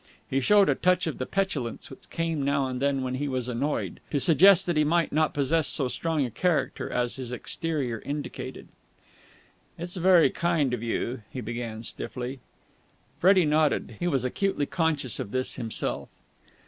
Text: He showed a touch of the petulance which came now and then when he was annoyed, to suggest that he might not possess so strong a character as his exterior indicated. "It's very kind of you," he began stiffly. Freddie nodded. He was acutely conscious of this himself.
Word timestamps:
He 0.27 0.41
showed 0.41 0.67
a 0.67 0.73
touch 0.73 1.05
of 1.05 1.19
the 1.19 1.27
petulance 1.27 1.91
which 1.91 2.09
came 2.09 2.41
now 2.41 2.65
and 2.65 2.81
then 2.81 3.03
when 3.03 3.13
he 3.13 3.27
was 3.27 3.47
annoyed, 3.47 3.99
to 4.09 4.19
suggest 4.19 4.65
that 4.65 4.75
he 4.75 4.83
might 4.83 5.11
not 5.13 5.31
possess 5.31 5.67
so 5.67 5.87
strong 5.87 6.25
a 6.25 6.31
character 6.31 6.89
as 6.89 7.17
his 7.17 7.31
exterior 7.31 8.01
indicated. 8.03 8.67
"It's 9.77 9.97
very 9.97 10.31
kind 10.31 10.73
of 10.73 10.81
you," 10.81 11.21
he 11.29 11.39
began 11.39 11.83
stiffly. 11.83 12.39
Freddie 13.19 13.45
nodded. 13.45 13.97
He 13.99 14.07
was 14.07 14.25
acutely 14.25 14.65
conscious 14.65 15.19
of 15.19 15.29
this 15.29 15.53
himself. 15.53 16.09